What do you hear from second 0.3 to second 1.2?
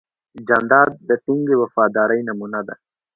جانداد د